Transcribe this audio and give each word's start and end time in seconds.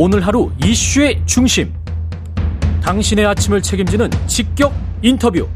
오늘 0.00 0.24
하루 0.24 0.52
이슈의 0.64 1.20
중심. 1.26 1.74
당신의 2.84 3.26
아침을 3.26 3.60
책임지는 3.60 4.08
직격 4.28 4.72
인터뷰. 5.02 5.48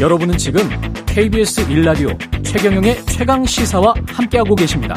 여러분은 0.00 0.36
지금 0.36 0.62
KBS 1.06 1.70
일라디오 1.70 2.08
최경영의 2.42 3.06
최강 3.06 3.44
시사와 3.44 3.94
함께하고 4.08 4.56
계십니다. 4.56 4.96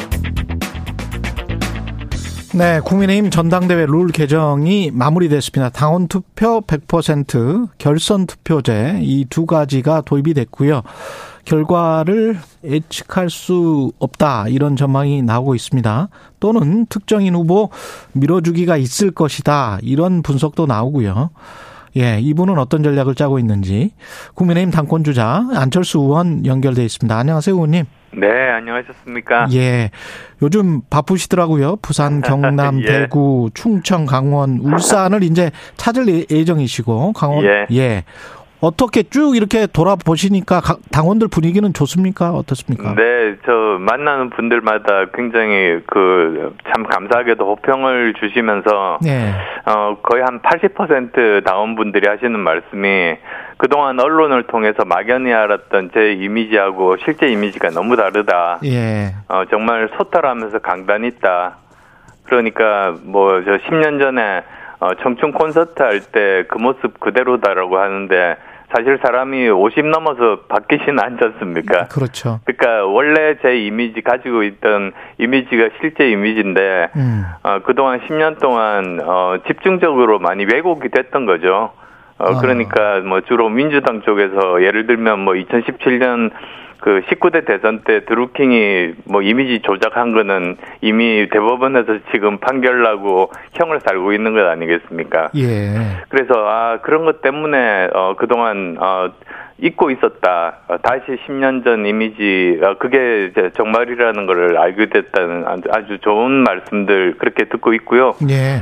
네, 2.54 2.80
국민의힘 2.80 3.30
전당대회 3.30 3.86
룰 3.86 4.08
개정이 4.08 4.90
마무리됐습니다. 4.92 5.70
당원 5.70 6.08
투표 6.08 6.60
100%, 6.60 7.68
결선 7.78 8.26
투표제 8.26 8.98
이 9.00 9.26
두 9.30 9.46
가지가 9.46 10.00
도입이 10.02 10.34
됐고요. 10.34 10.82
결과를 11.44 12.36
예측할 12.64 13.30
수 13.30 13.92
없다 13.98 14.46
이런 14.48 14.76
전망이 14.76 15.22
나오고 15.22 15.54
있습니다. 15.54 16.08
또는 16.40 16.86
특정인 16.86 17.34
후보 17.34 17.70
밀어주기가 18.12 18.76
있을 18.76 19.10
것이다 19.10 19.78
이런 19.82 20.22
분석도 20.22 20.66
나오고요. 20.66 21.30
예, 21.96 22.18
이분은 22.20 22.58
어떤 22.58 22.82
전략을 22.82 23.14
짜고 23.14 23.38
있는지 23.38 23.92
국민의힘 24.34 24.70
당권 24.70 25.04
주자 25.04 25.46
안철수 25.54 25.98
의원 25.98 26.46
연결돼 26.46 26.84
있습니다. 26.84 27.16
안녕하세요, 27.16 27.54
의원님. 27.54 27.84
네, 28.14 28.28
안녕하셨습니까? 28.50 29.48
예. 29.54 29.90
요즘 30.42 30.82
바쁘시더라고요. 30.90 31.76
부산, 31.76 32.20
경남, 32.20 32.80
예. 32.84 32.86
대구, 32.86 33.50
충청, 33.54 34.06
강원, 34.06 34.58
울산을 34.60 35.22
이제 35.22 35.50
찾을 35.76 36.08
예, 36.08 36.24
예정이시고 36.30 37.12
강원 37.12 37.44
예. 37.44 37.66
예. 37.72 38.04
어떻게 38.62 39.02
쭉 39.02 39.34
이렇게 39.36 39.66
돌아보시니까 39.66 40.60
당원들 40.92 41.26
분위기는 41.28 41.70
좋습니까? 41.74 42.30
어떻습니까? 42.30 42.94
네, 42.94 43.34
저 43.44 43.52
만나는 43.80 44.30
분들마다 44.30 45.06
굉장히 45.12 45.80
그 45.86 46.52
참 46.72 46.84
감사하게도 46.84 47.44
호평을 47.44 48.14
주시면서 48.14 48.98
네. 49.02 49.34
어 49.66 49.96
거의 50.02 50.22
한 50.22 50.40
80% 50.40 51.44
당원분들이 51.44 52.08
하시는 52.08 52.38
말씀이 52.38 53.16
그동안 53.58 54.00
언론을 54.00 54.44
통해서 54.44 54.84
막연히 54.86 55.32
알았던 55.34 55.90
제 55.92 56.12
이미지하고 56.14 56.96
실제 57.04 57.26
이미지가 57.26 57.70
너무 57.70 57.96
다르다. 57.96 58.60
예. 58.64 59.12
어 59.28 59.42
정말 59.50 59.90
소탈하면서 59.98 60.60
강단 60.60 61.04
있다. 61.04 61.56
그러니까 62.24 62.94
뭐 63.02 63.42
저 63.44 63.58
10년 63.58 64.00
전에 64.00 64.42
어 64.80 64.94
청춘 65.02 65.32
콘서트 65.32 65.82
할 65.82 66.00
때 66.12 66.44
그 66.48 66.58
모습 66.58 66.98
그대로다라고 67.00 67.78
하는데 67.78 68.36
사실 68.74 68.98
사람이 69.02 69.50
50 69.50 69.86
넘어서 69.86 70.40
바뀌지는 70.48 70.98
않지 70.98 71.24
않습니까? 71.24 71.88
그렇죠. 71.88 72.40
그러니까 72.44 72.86
원래 72.86 73.36
제 73.42 73.58
이미지 73.58 74.00
가지고 74.00 74.42
있던 74.44 74.92
이미지가 75.18 75.68
실제 75.80 76.08
이미지인데 76.10 76.90
음. 76.96 77.24
어, 77.42 77.58
그동안 77.64 78.00
10년 78.00 78.40
동안 78.40 79.00
어, 79.04 79.36
집중적으로 79.46 80.18
많이 80.18 80.44
왜곡이 80.44 80.88
됐던 80.88 81.26
거죠. 81.26 81.72
어, 82.18 82.24
아. 82.24 82.40
그러니까 82.40 83.00
뭐 83.00 83.20
주로 83.22 83.48
민주당 83.48 84.02
쪽에서 84.02 84.62
예를 84.62 84.86
들면 84.86 85.20
뭐 85.20 85.34
2017년 85.34 86.30
그 86.82 87.00
19대 87.08 87.46
대선 87.46 87.82
때 87.84 88.04
드루킹이 88.06 88.94
뭐 89.04 89.22
이미지 89.22 89.62
조작한 89.62 90.12
거는 90.12 90.56
이미 90.80 91.28
대법원에서 91.30 91.98
지금 92.12 92.38
판결 92.38 92.82
나고 92.82 93.30
형을 93.54 93.78
살고 93.80 94.12
있는 94.12 94.34
것 94.34 94.44
아니겠습니까? 94.44 95.30
예. 95.36 95.76
그래서 96.08 96.32
아 96.34 96.80
그런 96.82 97.04
것 97.04 97.22
때문에 97.22 97.88
어 97.94 98.16
그동안 98.18 98.76
어 98.80 99.12
잊고 99.60 99.92
있었다. 99.92 100.58
어, 100.66 100.78
다시 100.78 101.04
10년 101.24 101.62
전 101.64 101.86
이미지 101.86 102.58
어, 102.64 102.74
그게 102.78 103.26
이제 103.26 103.52
정말이라는 103.56 104.26
것을 104.26 104.58
알게 104.58 104.86
됐다는 104.86 105.44
아주 105.70 105.98
좋은 106.00 106.32
말씀들 106.42 107.14
그렇게 107.18 107.44
듣고 107.44 107.74
있고요. 107.74 108.14
예. 108.28 108.60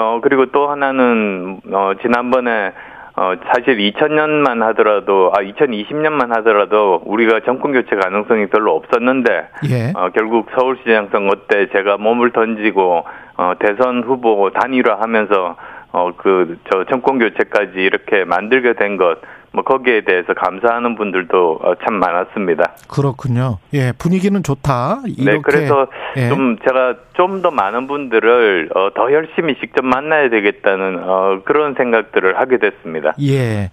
어 0.00 0.20
그리고 0.22 0.46
또 0.46 0.70
하나는 0.70 1.60
어 1.70 1.92
지난번에 2.00 2.72
어, 3.20 3.34
사실 3.52 3.76
2000년만 3.76 4.60
하더라도, 4.68 5.30
아, 5.34 5.42
2020년만 5.42 6.34
하더라도 6.36 7.02
우리가 7.04 7.40
정권 7.44 7.72
교체 7.72 7.94
가능성이 7.94 8.46
별로 8.46 8.74
없었는데, 8.76 9.48
예. 9.68 9.92
어, 9.94 10.08
결국 10.14 10.48
서울시장 10.56 11.10
선거 11.12 11.36
때 11.46 11.68
제가 11.70 11.98
몸을 11.98 12.30
던지고, 12.30 13.04
어, 13.36 13.52
대선 13.58 14.02
후보 14.04 14.50
단일화 14.54 15.00
하면서, 15.00 15.56
어, 15.92 16.12
그, 16.16 16.56
저 16.72 16.84
정권 16.84 17.18
교체까지 17.18 17.72
이렇게 17.76 18.24
만들게 18.24 18.72
된 18.72 18.96
것, 18.96 19.18
뭐 19.52 19.64
거기에 19.64 20.02
대해서 20.02 20.32
감사하는 20.34 20.94
분들도 20.96 21.60
어, 21.62 21.74
참 21.84 21.94
많았습니다. 21.94 22.74
그렇군요. 22.88 23.58
예, 23.74 23.92
분위기는 23.98 24.40
좋다. 24.42 25.00
네, 25.04 25.12
이렇게. 25.18 25.32
네, 25.32 25.40
그래서 25.42 25.86
예. 26.16 26.28
좀 26.28 26.56
제가 26.66 26.94
좀 27.14 27.42
더 27.42 27.50
많은 27.50 27.86
분들을 27.86 28.70
어, 28.74 28.90
더 28.94 29.12
열심히 29.12 29.54
직접 29.60 29.84
만나야 29.84 30.28
되겠다는 30.30 31.00
어, 31.02 31.40
그런 31.44 31.74
생각들을 31.74 32.38
하게 32.38 32.58
됐습니다. 32.58 33.14
예. 33.22 33.70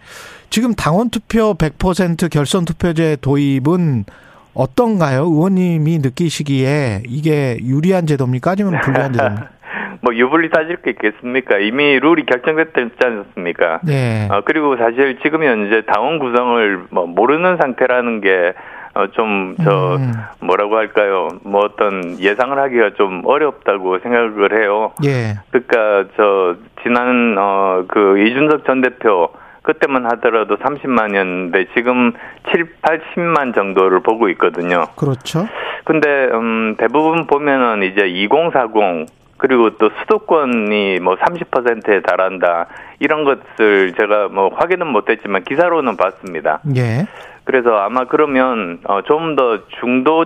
지금 0.50 0.74
당원 0.74 1.10
투표 1.10 1.54
100% 1.54 2.32
결선 2.32 2.66
투표제 2.66 3.18
도입은 3.22 4.06
어떤가요? 4.54 5.24
의원님이 5.26 6.00
느끼시기에 6.00 7.04
이게 7.08 7.58
유리한 7.62 8.08
제도입니까? 8.08 8.52
아니면 8.52 8.80
불리한 8.82 9.14
제도입니까? 9.14 9.50
뭐 10.02 10.14
유불리 10.14 10.50
따질 10.50 10.78
게 10.78 10.92
있겠습니까? 10.92 11.58
이미 11.58 12.00
룰이 12.00 12.26
결정됐지 12.26 12.96
않습니까? 13.04 13.80
네. 13.84 14.28
어, 14.32 14.42
그리고 14.46 14.78
사실 14.78 15.20
지금 15.24 15.44
현재 15.44 15.84
당원 15.86 16.20
구성을 16.20 16.86
뭐 16.90 17.06
모르는 17.08 17.58
상태라는 17.58 18.22
게 18.22 18.54
어, 18.98 19.06
좀, 19.12 19.56
저, 19.64 19.98
음. 19.98 20.12
뭐라고 20.40 20.76
할까요? 20.76 21.28
뭐 21.44 21.62
어떤 21.64 22.20
예상을 22.20 22.58
하기가 22.58 22.96
좀 22.98 23.22
어렵다고 23.26 24.00
생각을 24.00 24.60
해요. 24.60 24.92
예. 25.06 25.36
그니까, 25.52 26.06
저, 26.18 26.56
지난, 26.82 27.36
어, 27.38 27.84
그, 27.88 28.18
이준석 28.18 28.66
전 28.66 28.82
대표, 28.82 29.30
그때만 29.62 30.08
하더라도 30.14 30.58
30만이었는데 30.58 31.68
지금 31.76 32.14
7, 32.52 32.66
80만 32.82 33.54
정도를 33.54 34.00
보고 34.00 34.30
있거든요. 34.30 34.88
그렇죠. 34.96 35.48
근데, 35.84 36.08
음, 36.34 36.76
대부분 36.80 37.28
보면은 37.28 37.84
이제 37.84 38.08
2040, 38.08 39.06
그리고 39.38 39.72
또 39.78 39.90
수도권이 40.02 41.00
뭐 41.00 41.16
30%에 41.16 42.02
달한다. 42.02 42.68
이런 43.00 43.24
것을 43.24 43.94
제가 44.00 44.30
뭐 44.30 44.50
확인은 44.56 44.88
못했지만 44.88 45.44
기사로는 45.44 45.96
봤습니다. 45.98 46.60
예. 46.76 47.08
그래서 47.44 47.78
아마 47.78 48.06
그러면 48.06 48.80
어, 48.86 49.02
좀 49.04 49.36
더 49.36 49.60
중도 49.80 50.26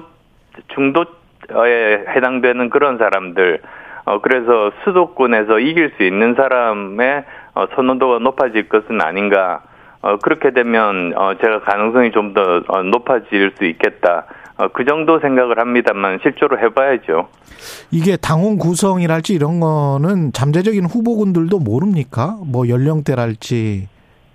중도에 0.74 2.06
해당되는 2.16 2.70
그런 2.70 2.98
사람들. 2.98 3.60
어, 4.06 4.20
그래서 4.22 4.72
수도권에서 4.84 5.60
이길 5.60 5.94
수 5.98 6.04
있는 6.04 6.34
사람의 6.36 7.24
어, 7.54 7.66
선호도가 7.76 8.20
높아질 8.20 8.70
것은 8.70 9.02
아닌가. 9.02 9.62
어, 10.02 10.18
그렇게 10.18 10.52
되면 10.52 11.14
어, 11.16 11.34
제가 11.36 11.62
가능성이 11.62 12.12
좀더 12.12 12.64
어, 12.68 12.84
높아질 12.84 13.54
수 13.58 13.66
있겠다. 13.66 14.26
어, 14.62 14.68
그 14.72 14.86
정도 14.86 15.20
생각을 15.20 15.58
합니다만 15.58 16.20
실제로 16.22 16.60
해봐야죠. 16.60 17.30
이게 17.90 18.16
당원 18.16 18.58
구성이랄지 18.58 19.34
이런 19.34 19.60
거는 19.60 20.34
잠재적인 20.34 20.86
후보군들도 20.86 21.58
모릅니까? 21.58 22.38
뭐 22.46 22.70
연령대랄지 22.70 23.88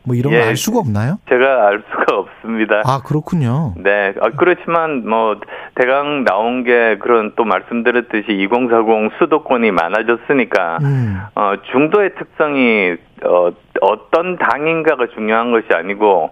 뭐 0.05 0.17
이런 0.17 0.33
예, 0.33 0.41
거알 0.41 0.57
수가 0.57 0.81
없나요? 0.81 1.19
제가 1.29 1.69
알 1.69 1.83
수가 1.91 2.17
없습니다. 2.19 2.83
아 2.85 3.03
그렇군요. 3.05 3.75
네, 3.77 4.15
아, 4.21 4.31
그렇지만 4.37 5.09
뭐 5.09 5.37
대강 5.77 6.25
나온 6.25 6.65
게 6.65 6.97
그런 6.99 7.33
또 7.37 7.45
말씀드렸듯이 7.45 8.27
2040 8.33 9.19
수도권이 9.19 9.71
많아졌으니까 9.71 10.79
음. 10.83 11.21
어, 11.37 11.55
중도의 11.73 12.15
특성이 12.17 12.97
어, 13.25 13.51
어떤 13.81 14.37
당인가가 14.39 15.07
중요한 15.15 15.53
것이 15.53 15.67
아니고 15.71 16.31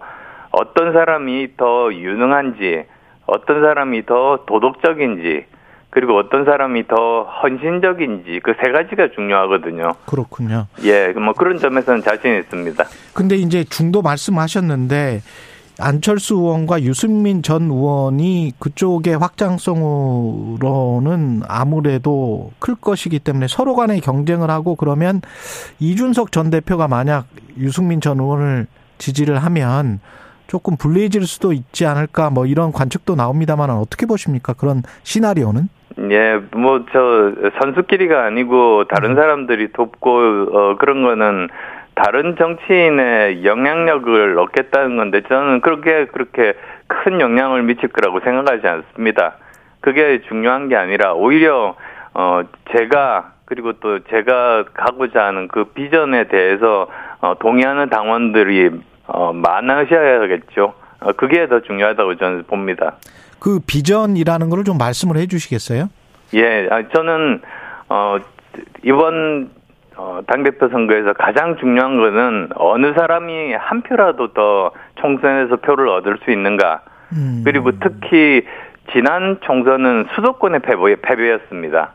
어떤 0.51 0.93
사람이 0.93 1.57
더 1.57 1.93
유능한지 1.93 2.85
어떤 3.25 3.61
사람이 3.61 4.05
더 4.05 4.43
도덕적인지 4.45 5.45
그리고 5.89 6.17
어떤 6.17 6.43
사람이 6.45 6.87
더 6.87 7.23
헌신적인지 7.23 8.41
그 8.43 8.53
세 8.61 8.71
가지가 8.71 9.09
중요하거든요. 9.15 9.93
그렇군요. 10.05 10.67
예, 10.83 11.07
뭐 11.13 11.33
그런 11.33 11.57
점에서는 11.57 12.01
자신 12.03 12.37
있습니다. 12.39 12.83
근데 13.13 13.35
이제 13.37 13.63
중도 13.63 14.01
말씀하셨는데 14.01 15.21
안철수 15.79 16.35
의원과 16.35 16.83
유승민 16.83 17.41
전 17.43 17.63
의원이 17.63 18.53
그쪽의 18.59 19.17
확장성으로는 20.15 21.41
아무래도 21.47 22.51
클 22.59 22.75
것이기 22.75 23.19
때문에 23.19 23.47
서로 23.47 23.75
간에 23.75 23.99
경쟁을 23.99 24.49
하고 24.49 24.75
그러면 24.75 25.21
이준석 25.79 26.31
전 26.31 26.49
대표가 26.49 26.87
만약 26.87 27.25
유승민 27.57 27.99
전 28.01 28.19
의원을 28.19 28.67
지지를 28.97 29.39
하면 29.39 29.99
조금 30.47 30.77
불리해질 30.77 31.25
수도 31.25 31.53
있지 31.53 31.85
않을까 31.85 32.29
뭐 32.29 32.45
이런 32.45 32.71
관측도 32.71 33.15
나옵니다만 33.15 33.69
어떻게 33.69 34.05
보십니까? 34.05 34.53
그런 34.53 34.83
시나리오는? 35.03 35.67
예, 36.11 36.41
뭐 36.51 36.85
저 36.91 37.31
선수끼리가 37.61 38.25
아니고 38.25 38.85
다른 38.85 39.11
음. 39.11 39.15
사람들이 39.15 39.71
돕고 39.71 40.09
어 40.51 40.75
그런 40.77 41.03
거는 41.03 41.47
다른 41.95 42.35
정치인의 42.35 43.45
영향력을 43.45 44.37
얻겠다는 44.37 44.97
건데 44.97 45.21
저는 45.27 45.61
그렇게 45.61 46.05
그렇게 46.07 46.53
큰 46.87 47.21
영향을 47.21 47.63
미칠 47.63 47.89
거라고 47.89 48.19
생각하지 48.19 48.67
않습니다. 48.67 49.37
그게 49.79 50.21
중요한 50.27 50.67
게 50.67 50.75
아니라 50.75 51.13
오히려 51.13 51.75
어, 52.13 52.41
제가 52.75 53.33
그리고 53.45 53.73
또 53.73 53.99
제가 54.05 54.65
가고자 54.73 55.25
하는 55.25 55.47
그 55.47 55.65
비전에 55.65 56.27
대해서 56.27 56.87
어, 57.21 57.35
동의하는 57.39 57.89
당원들이 57.89 58.71
어, 59.07 59.33
많으셔야겠죠. 59.33 60.73
어, 61.01 61.11
그게 61.13 61.47
더 61.47 61.61
중요하다고 61.61 62.15
저는 62.17 62.43
봅니다. 62.47 62.95
그 63.39 63.59
비전이라는 63.65 64.49
거를 64.49 64.63
좀 64.63 64.77
말씀을 64.77 65.17
해 65.17 65.27
주시겠어요? 65.27 65.89
예, 66.33 66.67
아, 66.71 66.87
저는 66.89 67.41
어, 67.89 68.17
이번 68.83 69.51
어, 69.97 70.21
당대표 70.27 70.67
선거에서 70.69 71.13
가장 71.13 71.57
중요한 71.57 71.97
거는 71.97 72.49
어느 72.55 72.93
사람이 72.93 73.53
한 73.53 73.81
표라도 73.81 74.33
더 74.33 74.71
총선에서 74.95 75.57
표를 75.57 75.87
얻을 75.89 76.17
수 76.23 76.31
있는가. 76.31 76.81
음. 77.13 77.43
그리고 77.45 77.71
특히 77.79 78.45
지난 78.91 79.37
총선은 79.41 80.07
수도권의 80.15 80.61
패배, 80.61 80.95
패배였습니다. 81.01 81.93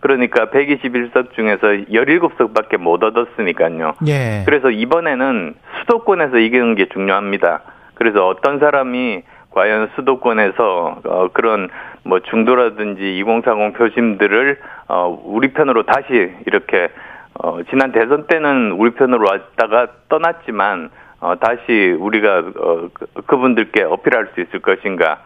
그러니까 0.00 0.46
121석 0.46 1.32
중에서 1.34 1.68
17석밖에 1.88 2.76
못 2.76 3.04
얻었으니까요. 3.04 3.94
예. 4.08 4.42
그래서 4.44 4.70
이번에는 4.70 5.54
수도권에서 5.82 6.38
이기는 6.38 6.74
게 6.74 6.86
중요합니다. 6.86 7.62
그래서 7.94 8.26
어떤 8.26 8.58
사람이 8.58 9.22
과연 9.50 9.90
수도권에서 9.94 11.00
어, 11.04 11.28
그런 11.32 11.68
뭐 12.04 12.20
중도라든지 12.20 13.18
2040 13.18 13.74
표심들을 13.74 14.58
어, 14.88 15.22
우리 15.24 15.52
편으로 15.52 15.84
다시 15.84 16.32
이렇게 16.46 16.88
어, 17.34 17.62
지난 17.70 17.92
대선 17.92 18.26
때는 18.26 18.72
우리 18.72 18.90
편으로 18.90 19.26
왔다가 19.28 19.88
떠났지만 20.08 20.90
어, 21.20 21.34
다시 21.38 21.96
우리가 21.98 22.38
어, 22.56 22.88
그, 22.92 23.06
그분들께 23.26 23.84
어필할 23.84 24.30
수 24.34 24.40
있을 24.40 24.60
것인가 24.60 25.20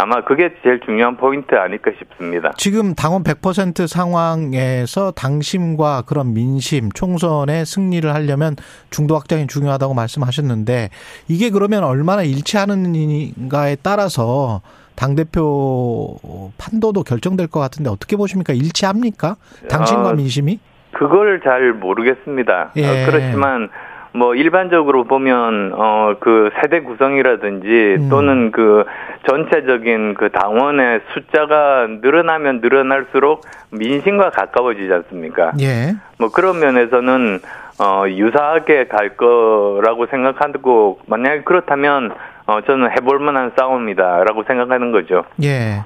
아마 0.00 0.22
그게 0.22 0.54
제일 0.62 0.78
중요한 0.78 1.16
포인트 1.16 1.56
아닐까 1.56 1.90
싶습니다. 1.98 2.52
지금 2.56 2.94
당원 2.94 3.24
100% 3.24 3.88
상황에서 3.88 5.10
당심과 5.10 6.02
그런 6.06 6.34
민심, 6.34 6.88
총선의 6.92 7.66
승리를 7.66 8.14
하려면 8.14 8.54
중도 8.90 9.16
확장이 9.16 9.48
중요하다고 9.48 9.94
말씀하셨는데 9.94 10.90
이게 11.26 11.50
그러면 11.50 11.82
얼마나 11.82 12.22
일치하는가에 12.22 13.78
따라서 13.82 14.60
당 14.94 15.16
대표 15.16 16.16
판도도 16.58 17.02
결정될 17.02 17.48
것 17.48 17.58
같은데 17.58 17.90
어떻게 17.90 18.16
보십니까? 18.16 18.52
일치합니까? 18.52 19.34
당심과 19.68 20.10
어, 20.10 20.12
민심이? 20.14 20.60
그걸 20.92 21.40
잘 21.42 21.72
모르겠습니다. 21.72 22.70
예. 22.76 22.86
어, 22.86 23.06
그렇지만 23.10 23.68
뭐 24.18 24.34
일반적으로 24.34 25.04
보면 25.04 25.72
어 25.74 25.98
그 26.20 26.50
세대 26.60 26.80
구성이라든지 26.80 27.96
음. 27.98 28.08
또는 28.10 28.50
그 28.50 28.84
전체적인 29.28 30.14
그 30.14 30.30
당원의 30.30 31.00
숫자가 31.12 31.86
늘어나면 32.00 32.60
늘어날수록 32.60 33.42
민심과 33.70 34.30
가까워지지 34.30 34.92
않습니까? 34.92 35.52
예. 35.60 35.94
뭐 36.18 36.30
그런 36.30 36.60
면에서는 36.60 37.40
어 37.80 38.04
유사하게 38.08 38.88
갈 38.88 39.16
거라고 39.16 40.06
생각하고 40.06 41.00
만약에 41.06 41.42
그렇다면 41.42 42.12
어, 42.48 42.60
저는 42.66 42.90
해볼 42.96 43.20
만한 43.20 43.52
싸움이다라고 43.56 44.42
생각하는 44.46 44.90
거죠. 44.90 45.22
예. 45.42 45.84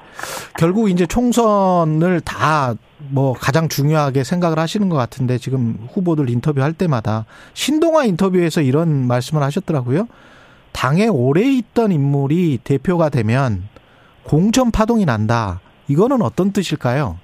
결국 0.56 0.88
이제 0.88 1.04
총선을 1.06 2.22
다 2.22 2.74
뭐 3.10 3.34
가장 3.34 3.68
중요하게 3.68 4.24
생각을 4.24 4.58
하시는 4.58 4.88
것 4.88 4.96
같은데 4.96 5.38
지금 5.38 5.76
후보들 5.92 6.30
인터뷰할 6.30 6.72
때마다 6.72 7.24
신동아 7.54 8.04
인터뷰에서 8.04 8.60
이런 8.60 9.06
말씀을 9.06 9.42
하셨더라고요. 9.42 10.06
당에 10.72 11.08
오래 11.08 11.42
있던 11.42 11.92
인물이 11.92 12.60
대표가 12.64 13.08
되면 13.08 13.68
공천 14.24 14.70
파동이 14.70 15.04
난다. 15.04 15.60
이거는 15.88 16.22
어떤 16.22 16.52
뜻일까요? 16.52 17.18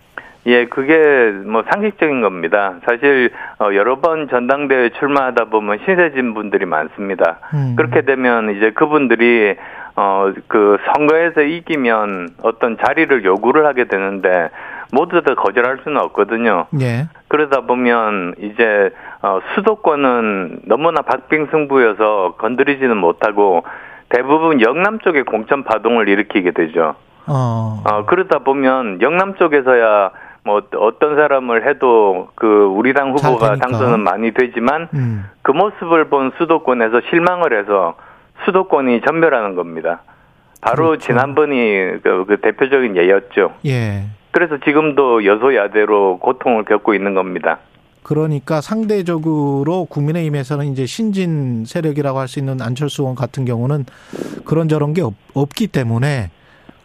예, 0.47 0.67
그게 0.67 1.31
뭐 1.47 1.65
상식적인 1.71 2.23
겁니다. 2.23 2.75
사실 2.87 3.31
어, 3.59 3.75
여러 3.75 4.01
번 4.01 4.29
전당대회 4.29 4.91
출마하다 4.99 5.47
보면 5.47 5.79
신세진 5.85 6.35
분들이 6.35 6.65
많습니다. 6.65 7.39
음. 7.55 7.75
그렇게 7.77 8.03
되면 8.03 8.57
이제 8.57 8.71
그분들이 8.71 9.57
어 9.97 10.33
그 10.47 10.79
선거에서 10.95 11.43
이기면 11.43 12.31
어떤 12.43 12.77
자리를 12.79 13.25
요구를 13.25 13.67
하게 13.67 13.85
되는데 13.85 14.51
모두 14.93 15.23
다 15.23 15.35
거절할 15.35 15.81
수는 15.85 16.01
없거든요. 16.03 16.67
예. 16.81 17.09
그러다 17.29 17.63
보면 17.63 18.35
이제 18.39 18.91
어 19.23 19.41
수도권은 19.55 20.61
너무나 20.67 21.03
박빙승부여서 21.03 22.37
건드리지는 22.39 22.97
못하고 22.97 23.65
대부분 24.09 24.63
영남 24.63 24.99
쪽에 25.01 25.23
공천 25.23 25.65
파동을 25.65 26.09
일으키게 26.09 26.53
되죠. 26.53 26.95
어. 27.27 27.83
어 27.85 28.07
그러다 28.07 28.39
보면 28.39 29.03
영남 29.03 29.35
쪽에서야 29.35 30.11
뭐 30.49 30.63
어떤 30.77 31.15
사람을 31.15 31.69
해도 31.69 32.29
그 32.35 32.47
우리 32.47 32.95
당 32.95 33.13
후보가 33.13 33.57
당선은 33.57 34.01
많이 34.01 34.33
되지만 34.33 34.89
음. 34.95 35.27
그 35.43 35.53
모습을 35.53 36.09
본 36.09 36.33
수도권에서 36.39 37.03
실망을 37.11 37.59
해서 37.59 37.97
수도권이 38.47 39.03
전멸하는 39.07 39.57
겁니다. 39.57 40.01
바로 40.63 40.87
그렇죠. 40.87 41.07
지난번이 41.07 42.01
그, 42.03 42.25
그, 42.27 42.41
대표적인 42.41 42.97
예였죠. 42.97 43.57
예. 43.67 44.05
그래서 44.31 44.57
지금도 44.65 45.27
여소야대로 45.27 46.19
고통을 46.19 46.65
겪고 46.65 46.95
있는 46.95 47.13
겁니다. 47.13 47.59
그러니까 48.03 48.63
상대적으로 48.63 49.85
국민의힘에서는 49.85 50.65
이제 50.69 50.87
신진 50.87 51.67
세력이라고 51.67 52.19
할 52.19 52.27
수 52.27 52.39
있는 52.39 52.63
안철수 52.63 53.03
의원 53.03 53.15
같은 53.17 53.45
경우는 53.45 53.85
그런 54.47 54.69
저런 54.69 54.95
게 54.95 55.03
없, 55.03 55.13
없기 55.35 55.67
때문에 55.67 56.31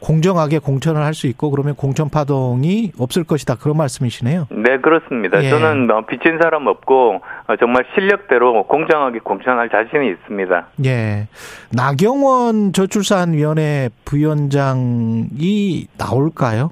공정하게 0.03 0.59
공천을 0.59 1.01
할 1.01 1.13
수 1.13 1.27
있고 1.27 1.51
그러면 1.51 1.75
공천 1.75 2.09
파동이 2.09 2.91
없을 3.00 3.23
것이다 3.23 3.55
그런 3.55 3.77
말씀이시네요. 3.77 4.47
네 4.50 4.77
그렇습니다. 4.79 5.44
예. 5.44 5.50
저는 5.50 5.85
뭐 5.88 6.01
빚진 6.07 6.39
사람 6.41 6.65
없고 6.67 7.21
어, 7.47 7.55
정말 7.57 7.85
실력대로 7.94 8.63
공정하게 8.63 9.19
공천할 9.19 9.69
자신이 9.69 10.09
있습니다. 10.09 10.67
예. 10.85 11.27
나경원 11.71 12.73
저출산위원회 12.73 13.89
부위원장이 14.05 15.85
나올까요? 15.97 16.71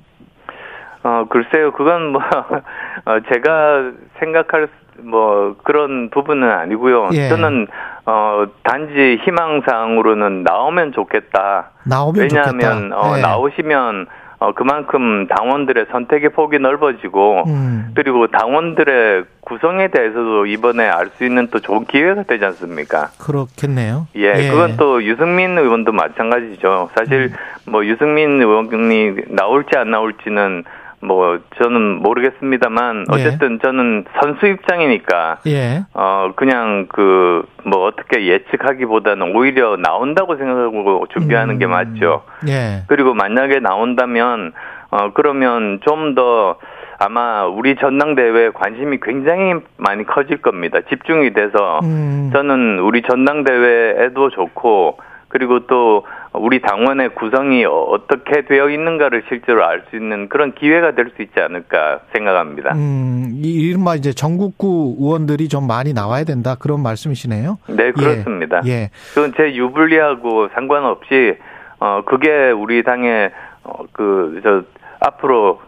어 1.04 1.26
글쎄요 1.30 1.72
그건 1.72 2.12
뭐 2.12 2.22
어, 3.06 3.20
제가 3.34 3.92
생각할 4.20 4.70
뭐 5.04 5.56
그런 5.64 6.10
부분은 6.10 6.50
아니고요. 6.50 7.10
예. 7.14 7.30
저는 7.30 7.68
어 8.06 8.46
단지 8.64 9.20
희망상으로는 9.24 10.44
나오면 10.44 10.94
좋겠다. 10.94 11.72
나오면 11.86 12.22
왜냐하면 12.22 12.90
좋겠다. 12.90 12.96
어 13.00 13.18
예. 13.18 13.22
나오시면 13.22 14.08
어 14.40 14.54
그만큼 14.54 15.28
당원들의 15.28 15.86
선택의 15.92 16.30
폭이 16.30 16.58
넓어지고 16.58 17.44
음. 17.46 17.92
그리고 17.94 18.26
당원들의 18.28 19.26
구성에 19.42 19.90
대해서도 19.90 20.48
이번에 20.48 20.88
알 20.88 21.12
수 21.16 21.26
있는 21.26 21.48
또 21.52 21.60
좋은 21.60 21.86
기회가 21.86 22.24
되지 22.24 22.46
않습니까? 22.46 23.10
그렇겠네요. 23.20 24.08
예, 24.16 24.34
예. 24.36 24.50
그건 24.50 24.78
또 24.78 25.04
유승민 25.04 25.58
의원도 25.58 25.92
마찬가지죠. 25.92 26.90
사실 26.96 27.32
음. 27.68 27.72
뭐 27.72 27.86
유승민 27.86 28.42
의원이 28.42 29.26
나올지 29.30 29.78
안 29.78 29.92
나올지는 29.92 30.64
뭐 31.02 31.40
저는 31.62 32.02
모르겠습니다만 32.02 33.06
예. 33.12 33.16
어쨌든 33.16 33.54
예. 33.54 33.58
저는 33.60 34.06
선수 34.22 34.46
입장이니까 34.48 35.40
예. 35.48 35.84
어 35.94 36.32
그냥 36.36 36.88
그 36.90 37.44
뭐 37.64 37.86
어떻게 37.86 38.26
예측하기보다는 38.28 39.36
오히려 39.36 39.78
나온다고 39.78 40.36
생각하고 40.36 41.06
준비하는 41.14 41.56
음. 41.56 41.60
게 41.60 41.68
맞죠. 41.68 42.24
예. 42.48 42.84
그리고 42.88 43.14
만약에 43.14 43.60
나온다면 43.60 44.54
어 44.90 45.12
그러면 45.14 45.80
좀 45.86 46.16
더 46.16 46.58
아마 47.00 47.46
우리 47.46 47.76
전당대회에 47.78 48.50
관심이 48.52 49.00
굉장히 49.02 49.56
많이 49.78 50.06
커질 50.06 50.42
겁니다. 50.42 50.80
집중이 50.90 51.34
돼서 51.34 51.80
음. 51.84 52.30
저는 52.34 52.80
우리 52.80 53.02
전당대회에도 53.02 54.30
좋고 54.30 54.98
그리고 55.30 55.66
또 55.68 56.06
우리 56.34 56.62
당원의 56.62 57.14
구성이 57.16 57.66
어떻게 57.66 58.46
되어 58.46 58.70
있는가를 58.70 59.24
실제로 59.28 59.66
알 59.66 59.84
수 59.90 59.98
있는 59.98 60.30
그런 60.30 60.54
기회가 60.56 60.96
될 60.96 61.12
수 61.16 61.22
있지 61.22 61.40
않을까 61.40 62.00
생각합니다. 62.14 62.74
음, 62.74 63.42
이른바 63.44 63.96
이제 63.96 64.14
전국구 64.14 64.96
의원들이 65.00 65.50
좀 65.50 65.68
많이 65.68 65.94
나와야 65.94 66.24
된다 66.24 66.56
그런 66.58 66.82
말씀이시네요. 66.84 67.58
네, 67.68 67.88
예. 67.88 67.92
그렇습니다. 67.92 68.62
예. 68.66 68.92
그건 69.14 69.34
제 69.36 69.54
유불리하고 69.56 70.50
상관없이 70.54 71.36
어 71.80 72.04
그게 72.06 72.50
우리 72.52 72.84
당의 72.84 73.32
어 73.64 73.84
그저 73.92 74.64
앞으로 75.02 75.60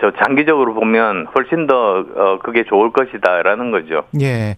저 0.00 0.12
장기적으로 0.24 0.72
보면 0.74 1.26
훨씬 1.34 1.66
더 1.66 1.98
어, 2.16 2.38
그게 2.42 2.64
좋을 2.64 2.92
것이다라는 2.92 3.72
거죠. 3.72 4.04
예. 4.22 4.56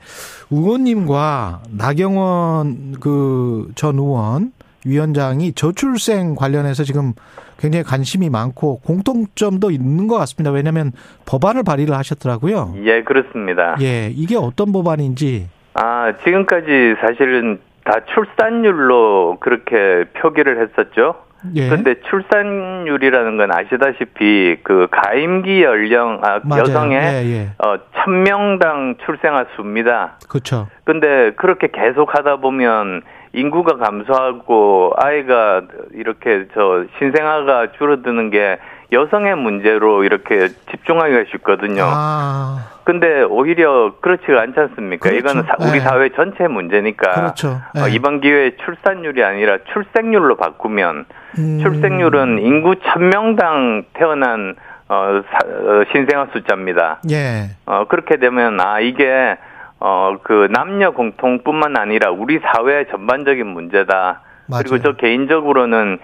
의원님과 0.51 1.63
나경원 1.77 2.93
그 3.01 3.69
전 3.75 3.97
의원 3.99 4.53
위원장이 4.87 5.53
저출생 5.53 6.35
관련해서 6.35 6.85
지금 6.85 7.13
굉장히 7.59 7.85
관심이 7.85 8.31
많고 8.31 8.81
공통점도 8.81 9.71
있는 9.71 10.09
것 10.09 10.17
같습니다. 10.19 10.51
왜냐하면 10.51 10.93
법안을 11.27 11.63
발의를 11.63 11.95
하셨더라고요. 11.97 12.75
예, 12.85 13.03
그렇습니다. 13.03 13.77
예, 13.81 14.09
이게 14.11 14.37
어떤 14.37 14.73
법안인지. 14.73 15.49
아, 15.75 16.13
지금까지 16.25 16.97
사실은 17.01 17.61
다 17.85 18.01
출산율로 18.15 19.39
그렇게 19.41 20.05
표기를 20.21 20.63
했었죠. 20.63 21.15
예. 21.55 21.69
근데 21.69 21.95
출산율이라는 22.03 23.37
건 23.39 23.51
아시다시피 23.51 24.59
그 24.63 24.89
가임기 24.91 25.63
연령 25.63 26.21
아 26.23 26.41
맞아요. 26.45 26.63
여성의 26.63 27.01
예, 27.01 27.27
예. 27.33 27.49
어 27.59 27.79
1000명당 27.95 28.99
출생아 29.05 29.47
수입니다. 29.57 30.19
그렇죠. 30.29 30.69
근데 30.85 31.33
그렇게 31.37 31.69
계속 31.73 32.15
하다 32.15 32.37
보면 32.37 33.03
인구가 33.33 33.77
감소하고 33.77 34.95
아이가 34.97 35.63
이렇게 35.93 36.47
저 36.55 36.85
신생아가 36.99 37.73
줄어드는 37.79 38.31
게 38.31 38.59
여성의 38.93 39.37
문제로 39.37 40.03
이렇게 40.03 40.49
집중하기가 40.71 41.25
쉽거든요. 41.31 41.85
아. 41.87 42.71
근데 42.83 43.23
오히려 43.23 43.95
그렇지가 44.01 44.41
않지 44.41 44.59
않습니까? 44.59 45.09
그렇죠. 45.11 45.19
이거는 45.19 45.43
사, 45.45 45.55
우리 45.61 45.79
네. 45.79 45.81
사회 45.81 46.09
전체 46.09 46.49
문제니까. 46.49 47.13
그렇죠. 47.13 47.61
네. 47.75 47.83
어, 47.83 47.89
이번 47.89 48.21
기회에 48.21 48.57
출산율이 48.57 49.23
아니라 49.23 49.59
출생률로 49.73 50.37
바꾸면 50.37 51.05
음. 51.39 51.59
출생률은 51.63 52.41
인구 52.41 52.73
1000명당 52.75 53.85
태어난 53.93 54.57
어, 54.89 55.23
사, 55.31 55.39
어, 55.47 55.85
신생아 55.93 56.29
숫자입니다. 56.33 57.01
예. 57.13 57.51
어, 57.67 57.85
그렇게 57.87 58.17
되면 58.17 58.61
아 58.61 58.81
이게 58.81 59.37
어, 59.81 60.17
그 60.23 60.49
남녀 60.51 60.91
공통뿐만 60.93 61.77
아니라 61.77 62.11
우리 62.11 62.39
사회 62.39 62.87
전반적인 62.91 63.47
문제다. 63.47 64.23
맞아요. 64.47 64.63
그리고 64.65 64.79
저 64.83 64.93
개인적으로는 64.97 65.99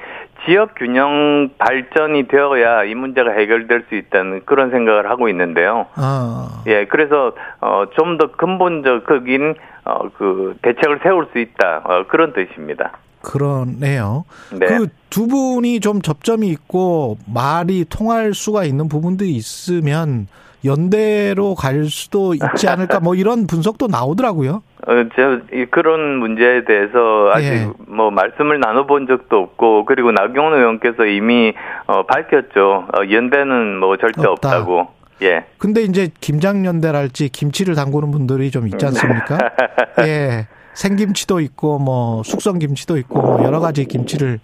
지역 0.46 0.74
균형 0.76 1.50
발전이 1.58 2.28
되어야 2.28 2.84
이 2.84 2.94
문제가 2.94 3.32
해결될 3.32 3.86
수 3.88 3.96
있다는 3.96 4.42
그런 4.44 4.70
생각을 4.70 5.10
하고 5.10 5.28
있는데요. 5.28 5.86
아. 5.96 6.62
예, 6.66 6.84
그래서 6.86 7.32
어, 7.60 7.84
좀 7.96 8.16
더 8.18 8.30
근본적인 8.32 9.54
어, 9.84 10.08
그 10.16 10.56
대책을 10.62 11.00
세울 11.02 11.28
수 11.32 11.38
있다 11.38 11.82
어, 11.84 12.06
그런 12.06 12.32
뜻입니다. 12.32 12.92
그러네요. 13.22 14.24
네. 14.52 14.66
그두 14.66 15.26
분이 15.26 15.80
좀 15.80 16.00
접점이 16.00 16.46
있고 16.48 17.18
말이 17.26 17.84
통할 17.88 18.32
수가 18.32 18.64
있는 18.64 18.88
부분들이 18.88 19.32
있으면 19.32 20.28
연대로 20.66 21.54
갈 21.54 21.84
수도 21.84 22.34
있지 22.34 22.68
않을까 22.68 23.00
뭐 23.00 23.14
이런 23.14 23.46
분석도 23.46 23.86
나오더라고요. 23.86 24.62
어, 24.86 24.92
저, 25.16 25.40
그런 25.70 26.18
문제에 26.18 26.64
대해서 26.64 27.30
아직 27.32 27.46
예. 27.46 27.68
뭐 27.88 28.10
말씀을 28.10 28.60
나눠본 28.60 29.06
적도 29.06 29.38
없고 29.38 29.84
그리고 29.86 30.12
나경원 30.12 30.54
의원께서 30.54 31.06
이미 31.06 31.52
어, 31.86 32.04
밝혔죠. 32.04 32.86
어, 32.92 33.10
연대는 33.10 33.78
뭐 33.78 33.96
절대 33.96 34.26
없다. 34.26 34.48
없다고. 34.48 34.88
예. 35.22 35.46
근데 35.58 35.82
이제 35.82 36.10
김장연대랄지 36.20 37.30
김치를 37.30 37.74
담그는 37.74 38.10
분들이 38.10 38.50
좀 38.50 38.68
있지 38.68 38.84
않습니까? 38.86 39.38
예. 40.06 40.46
생김치도 40.74 41.40
있고 41.40 41.78
뭐 41.78 42.22
숙성 42.22 42.58
김치도 42.58 42.98
있고 42.98 43.20
뭐 43.20 43.44
여러 43.44 43.60
가지 43.60 43.86
김치를 43.86 44.40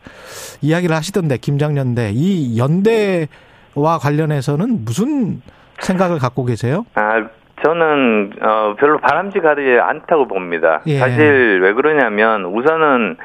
이야기를 0.63 0.97
하시던데 0.97 1.37
김장연대 1.37 2.13
이 2.15 2.57
연대와 2.59 3.99
관련해서는 4.01 4.85
무슨 4.87 5.43
생각을 5.85 6.19
갖고 6.19 6.45
계세요? 6.45 6.87
아, 6.95 7.27
저는 7.65 8.33
어, 8.41 8.75
별로 8.79 8.99
바람직하지 8.99 9.79
않다고 9.81 10.27
봅니다. 10.27 10.81
예. 10.87 10.99
사실 10.99 11.61
왜 11.63 11.73
그러냐면 11.73 12.45
우선은 12.45 13.17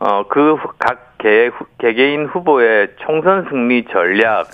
어, 0.00 0.24
그각 0.28 1.18
개, 1.18 1.50
개개인 1.78 2.26
후보의 2.26 2.88
총선 2.98 3.46
승리 3.48 3.84
전략, 3.86 4.48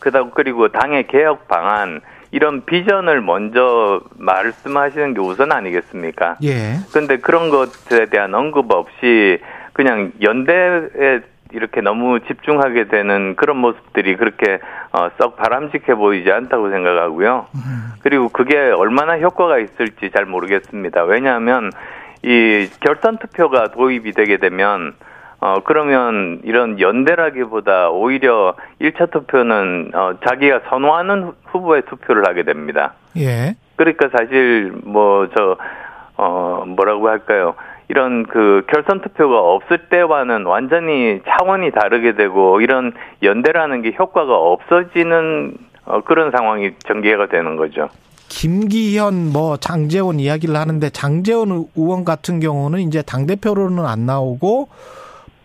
그다음 0.00 0.30
그리고 0.34 0.68
당의 0.68 1.06
개혁 1.06 1.48
방안 1.48 2.00
이런 2.30 2.64
비전을 2.64 3.20
먼저 3.20 4.00
말씀하시는 4.16 5.14
게 5.14 5.20
우선 5.20 5.52
아니겠습니까? 5.52 6.36
예. 6.44 6.74
근데 6.92 7.16
그런 7.18 7.48
것에 7.48 8.06
대한 8.06 8.34
언급 8.34 8.70
없이 8.72 9.38
그냥 9.72 10.12
연대에 10.20 11.20
이렇게 11.54 11.80
너무 11.80 12.20
집중하게 12.20 12.88
되는 12.88 13.36
그런 13.36 13.56
모습들이 13.58 14.16
그렇게 14.16 14.58
어, 14.92 15.08
썩 15.18 15.36
바람직해 15.36 15.94
보이지 15.94 16.30
않다고 16.30 16.70
생각하고요. 16.70 17.46
음. 17.54 17.92
그리고 18.02 18.28
그게 18.28 18.56
얼마나 18.58 19.18
효과가 19.18 19.58
있을지 19.58 20.10
잘 20.14 20.26
모르겠습니다. 20.26 21.04
왜냐하면 21.04 21.70
이 22.22 22.68
결선 22.80 23.18
투표가 23.18 23.68
도입이 23.68 24.12
되게 24.12 24.36
되면 24.38 24.94
어 25.40 25.56
그러면 25.64 26.40
이런 26.44 26.80
연대라기보다 26.80 27.90
오히려 27.90 28.54
1차 28.80 29.10
투표는 29.10 29.90
어 29.94 30.14
자기가 30.26 30.60
선호하는 30.70 31.32
후보의 31.46 31.82
투표를 31.82 32.26
하게 32.26 32.44
됩니다. 32.44 32.94
예. 33.16 33.54
그러니까 33.76 34.08
사실 34.16 34.72
뭐 34.84 35.26
저 35.28 35.56
어 36.16 36.64
뭐라고 36.66 37.08
할까요? 37.08 37.54
이런 37.88 38.24
그 38.24 38.64
결선 38.72 39.02
투표가 39.02 39.38
없을 39.38 39.88
때와는 39.88 40.46
완전히 40.46 41.20
차원이 41.28 41.70
다르게 41.72 42.14
되고 42.14 42.60
이런 42.60 42.92
연대라는 43.22 43.82
게 43.82 43.94
효과가 43.98 44.34
없어지는 44.34 45.56
어, 45.84 46.00
그런 46.02 46.30
상황이 46.30 46.70
전개가 46.86 47.28
되는 47.28 47.56
거죠. 47.56 47.88
김기현 48.28 49.32
뭐 49.32 49.56
장재원 49.58 50.18
이야기를 50.18 50.56
하는데 50.56 50.88
장재원 50.90 51.66
의원 51.76 52.04
같은 52.04 52.40
경우는 52.40 52.80
이제 52.80 53.02
당 53.02 53.26
대표로는 53.26 53.84
안 53.84 54.06
나오고 54.06 54.68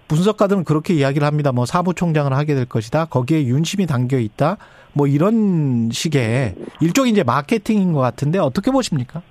분석가들은 0.08 0.64
그렇게 0.64 0.94
이야기를 0.96 1.26
합니다. 1.28 1.52
뭐 1.52 1.66
사무총장을 1.66 2.34
하게 2.34 2.56
될 2.56 2.66
것이다. 2.66 3.06
거기에 3.06 3.44
윤심이 3.44 3.86
담겨 3.86 4.18
있다. 4.18 4.58
뭐 4.94 5.08
이런 5.08 5.90
식의 5.92 6.56
일종의 6.82 7.12
이제 7.12 7.24
마케팅인 7.24 7.94
것 7.94 8.00
같은데 8.00 8.40
어떻게 8.40 8.72
보십니까? 8.72 9.22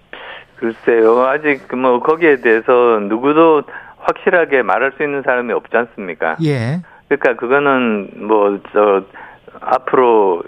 글쎄요. 0.59 1.23
아직 1.27 1.75
뭐 1.77 2.01
거기에 2.01 2.37
대해서 2.37 3.01
누구도 3.01 3.63
확실하게 3.99 4.63
말할 4.63 4.93
수 4.97 5.03
있는 5.03 5.23
사람이 5.23 5.53
없지 5.53 5.77
않습니까? 5.77 6.37
예. 6.45 6.83
그러니까 7.09 7.37
그거는 7.37 8.27
뭐 8.27 8.59
저 8.73 9.03
앞으로 9.61 10.43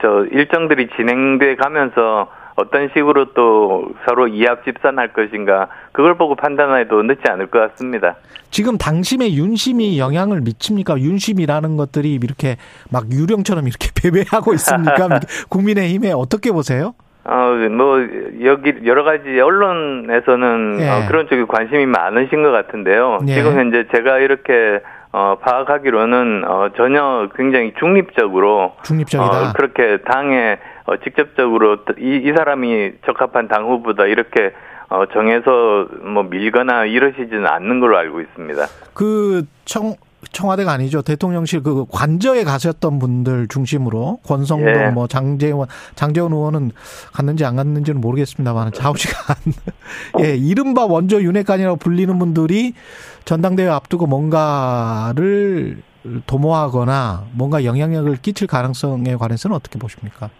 저 0.00 0.24
일정들이 0.30 0.88
진행돼 0.96 1.56
가면서 1.56 2.30
어떤 2.56 2.88
식으로 2.94 3.34
또 3.34 3.90
서로 4.06 4.28
이합 4.28 4.64
집산할 4.64 5.12
것인가 5.12 5.68
그걸 5.92 6.16
보고 6.16 6.34
판단해도 6.36 7.02
늦지 7.02 7.20
않을 7.28 7.48
것 7.48 7.58
같습니다. 7.72 8.16
지금 8.50 8.78
당심의 8.78 9.36
윤심이 9.36 9.98
영향을 9.98 10.40
미칩니까? 10.40 10.98
윤심이라는 10.98 11.76
것들이 11.76 12.14
이렇게 12.14 12.56
막 12.90 13.10
유령처럼 13.12 13.66
이렇게 13.66 13.90
배배하고 14.00 14.54
있습니까? 14.54 15.20
국민의힘에 15.50 16.12
어떻게 16.12 16.50
보세요? 16.50 16.94
어, 17.28 17.54
뭐, 17.70 17.98
여기, 18.44 18.74
여러 18.84 19.02
가지 19.02 19.40
언론에서는 19.40 20.78
예. 20.80 20.88
어, 20.88 21.06
그런 21.08 21.28
쪽에 21.28 21.44
관심이 21.44 21.84
많으신 21.86 22.42
것 22.44 22.52
같은데요. 22.52 23.18
예. 23.26 23.34
지금 23.34 23.58
현재 23.58 23.84
제가 23.92 24.18
이렇게, 24.18 24.80
어, 25.10 25.36
파악하기로는, 25.42 26.44
어, 26.46 26.68
전혀 26.76 27.28
굉장히 27.34 27.72
중립적으로. 27.80 28.74
중립적이다. 28.84 29.50
어, 29.50 29.52
그렇게 29.56 29.98
당에, 30.04 30.58
어, 30.84 30.96
직접적으로 30.98 31.78
이, 31.98 32.22
이 32.24 32.32
사람이 32.36 32.92
적합한 33.06 33.48
당 33.48 33.64
후보다 33.64 34.04
이렇게, 34.06 34.52
어, 34.88 35.06
정해서 35.06 35.88
뭐 36.02 36.22
밀거나 36.22 36.84
이러시지는 36.84 37.44
않는 37.44 37.80
걸로 37.80 37.98
알고 37.98 38.20
있습니다. 38.20 38.66
그, 38.94 39.42
청, 39.64 39.94
청와대가 40.32 40.72
아니죠. 40.72 41.02
대통령실 41.02 41.62
그 41.62 41.84
관저에 41.90 42.44
가셨던 42.44 42.98
분들 42.98 43.48
중심으로 43.48 44.20
권성동 44.26 44.68
예. 44.68 44.90
뭐 44.90 45.06
장재원 45.06 45.68
장재원 45.94 46.32
의원은 46.32 46.72
갔는지 47.12 47.44
안 47.44 47.56
갔는지는 47.56 48.00
모르겠습니다만 48.00 48.72
좌우지간 48.72 49.36
예 50.20 50.36
이른바 50.36 50.84
원조 50.84 51.22
윤핵관이라고 51.22 51.76
불리는 51.76 52.18
분들이 52.18 52.74
전당대회 53.24 53.68
앞두고 53.68 54.06
뭔가를 54.06 55.82
도모하거나 56.26 57.24
뭔가 57.32 57.64
영향력을 57.64 58.16
끼칠 58.22 58.46
가능성에 58.46 59.16
관해서는 59.16 59.56
어떻게 59.56 59.78
보십니까? 59.78 60.30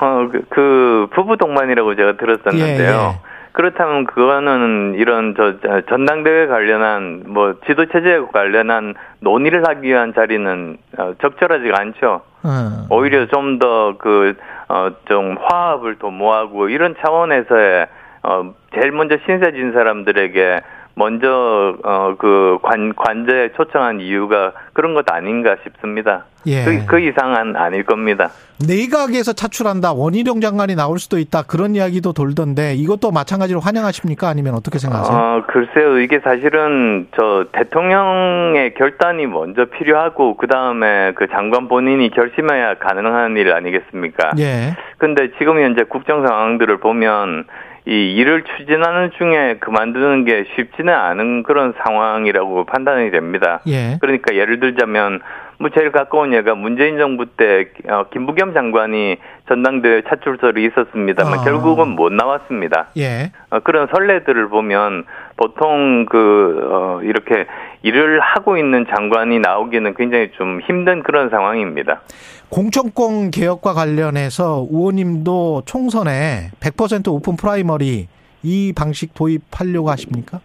어, 0.00 0.28
그, 0.30 0.44
그 0.48 1.06
부부 1.14 1.36
동반이라고 1.36 1.96
제가 1.96 2.16
들었었는데요. 2.16 2.90
예, 2.90 3.26
예. 3.26 3.29
그렇다면 3.60 4.06
그거는 4.06 4.94
이런 4.96 5.34
저 5.36 5.54
전당대회 5.90 6.46
관련한 6.46 7.24
뭐 7.26 7.56
지도 7.66 7.84
체제에 7.84 8.20
관련한 8.32 8.94
논의를 9.20 9.68
하기 9.68 9.86
위한 9.86 10.14
자리는 10.14 10.78
어, 10.96 11.12
적절하지가 11.20 11.78
않죠. 11.78 12.22
음. 12.46 12.86
오히려 12.88 13.26
좀 13.26 13.58
더 13.58 13.98
그 13.98 14.34
어 14.68 14.90
좀 15.08 15.36
화합을 15.36 15.96
도모하고 15.96 16.68
이런 16.70 16.94
차원에서의 17.00 17.86
어 18.22 18.54
제일 18.74 18.92
먼저 18.92 19.16
신세 19.26 19.52
진 19.52 19.72
사람들에게 19.72 20.60
먼저 20.94 21.76
어 21.82 22.14
그 22.18 22.58
관 22.62 22.94
관제에 22.94 23.50
초청한 23.56 24.00
이유가 24.00 24.52
그런 24.72 24.94
것 24.94 25.10
아닌가 25.10 25.56
싶습니다. 25.64 26.24
예. 26.46 26.64
그, 26.64 26.86
그 26.86 27.00
이상은 27.00 27.54
아닐 27.56 27.84
겁니다. 27.84 28.30
내각에서 28.66 29.32
차출한다 29.32 29.92
원희룡 29.92 30.40
장관이 30.40 30.74
나올 30.74 30.98
수도 30.98 31.18
있다 31.18 31.42
그런 31.42 31.74
이야기도 31.74 32.12
돌던데 32.12 32.74
이것도 32.74 33.10
마찬가지로 33.10 33.60
환영하십니까 33.60 34.28
아니면 34.28 34.54
어떻게 34.54 34.78
생각하세요? 34.78 35.16
어, 35.16 35.42
글쎄요 35.46 35.98
이게 35.98 36.20
사실은 36.20 37.08
저 37.16 37.46
대통령의 37.52 38.74
결단이 38.74 39.26
먼저 39.26 39.64
필요하고 39.66 40.36
그 40.36 40.46
다음에 40.46 41.12
그 41.14 41.26
장관 41.28 41.68
본인이 41.68 42.10
결심해야 42.10 42.74
가능한 42.78 43.36
일 43.36 43.52
아니겠습니까? 43.52 44.32
예. 44.38 44.76
근데 44.98 45.30
지금 45.38 45.60
현재 45.62 45.84
국정 45.84 46.26
상황들을 46.26 46.78
보면 46.78 47.44
이 47.86 48.12
일을 48.14 48.44
추진하는 48.44 49.10
중에 49.16 49.56
그만두는 49.60 50.24
게 50.24 50.44
쉽지는 50.54 50.92
않은 50.92 51.42
그런 51.44 51.72
상황이라고 51.82 52.64
판단이 52.64 53.10
됩니다. 53.10 53.60
예. 53.66 53.96
그러니까 54.00 54.34
예를 54.34 54.60
들자면 54.60 55.20
뭐 55.58 55.70
제일 55.70 55.92
가까운 55.92 56.32
예가 56.32 56.54
문재인 56.54 56.98
정부 56.98 57.26
때 57.26 57.68
어, 57.88 58.04
김부겸 58.12 58.54
장관이 58.54 59.16
전당대회 59.48 60.02
차출설이 60.08 60.64
있었습니다만 60.66 61.38
어. 61.40 61.42
결국은 61.42 61.88
못 61.88 62.12
나왔습니다. 62.12 62.88
예. 62.96 63.30
어, 63.50 63.60
그런 63.60 63.88
선례들을 63.94 64.48
보면 64.48 65.04
보통 65.40 66.04
그 66.04 66.68
어, 66.70 67.00
이렇게 67.02 67.46
일을 67.82 68.20
하고 68.20 68.58
있는 68.58 68.84
장관이 68.94 69.38
나오기는 69.38 69.94
굉장히 69.94 70.30
좀 70.36 70.60
힘든 70.60 71.02
그런 71.02 71.30
상황입니다. 71.30 72.02
공천권 72.50 73.30
개혁과 73.30 73.72
관련해서 73.72 74.66
의원님도 74.70 75.62
총선에 75.64 76.50
100% 76.60 77.08
오픈 77.08 77.36
프라이머리 77.36 78.08
이 78.42 78.72
방식 78.76 79.14
도입하려고 79.14 79.88
하십니까? 79.88 80.40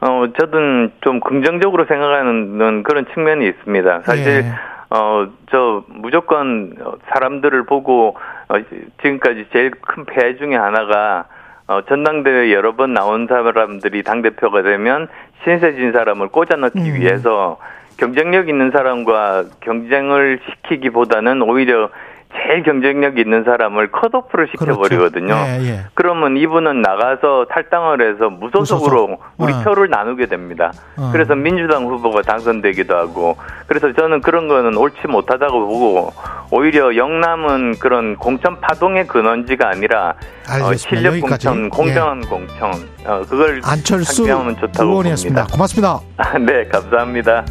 어, 0.00 0.24
저는 0.40 0.92
좀 1.02 1.20
긍정적으로 1.20 1.84
생각하는 1.84 2.82
그런 2.84 3.04
측면이 3.12 3.46
있습니다. 3.46 4.00
사실, 4.00 4.26
예. 4.26 4.44
어, 4.90 5.28
저 5.50 5.84
무조건 5.88 6.74
사람들을 7.12 7.66
보고, 7.66 8.16
어, 8.48 8.54
지금까지 9.02 9.46
제일 9.52 9.72
큰 9.72 10.04
폐해 10.06 10.36
중에 10.36 10.56
하나가, 10.56 11.26
어, 11.66 11.82
전당대회 11.82 12.52
여러 12.52 12.74
번 12.74 12.92
나온 12.92 13.26
사람들이 13.26 14.02
당대표가 14.02 14.62
되면 14.62 15.08
신세진 15.44 15.92
사람을 15.92 16.28
꽂아넣기 16.28 16.78
음. 16.78 16.94
위해서 16.96 17.58
경쟁력 17.96 18.48
있는 18.48 18.70
사람과 18.70 19.44
경쟁을 19.60 20.40
시키기보다는 20.44 21.42
오히려 21.42 21.90
제일 22.34 22.62
경쟁력 22.62 23.18
있는 23.18 23.44
사람을 23.44 23.90
컷오프를 23.92 24.48
시켜버리거든요. 24.52 25.26
그렇죠. 25.26 25.46
예, 25.46 25.68
예. 25.68 25.80
그러면 25.94 26.36
이분은 26.36 26.80
나가서 26.82 27.46
탈당을 27.50 28.14
해서 28.14 28.30
무소속으로 28.30 29.08
무소속. 29.08 29.24
우리 29.38 29.52
어. 29.52 29.62
표를 29.62 29.90
나누게 29.90 30.26
됩니다. 30.26 30.72
어. 30.96 31.10
그래서 31.12 31.34
민주당 31.34 31.86
후보가 31.86 32.22
당선되기도 32.22 32.96
하고 32.96 33.36
그래서 33.66 33.92
저는 33.92 34.20
그런 34.20 34.48
거는 34.48 34.76
옳지 34.76 35.06
못하다고 35.08 35.66
보고 35.66 36.12
오히려 36.50 36.96
영남은 36.96 37.78
그런 37.78 38.16
공천 38.16 38.60
파동의 38.60 39.06
근원지가 39.06 39.68
아니라 39.68 40.14
어, 40.48 40.74
실력 40.74 41.20
공천, 41.20 41.70
공정한 41.70 42.22
예. 42.24 42.28
공천 42.28 42.72
어, 43.06 43.22
그걸 43.28 43.60
안철수 43.64 44.24
의원이었습니다. 44.24 45.46
고맙습니다. 45.46 46.00
네, 46.40 46.64
감사합니다. 46.68 47.44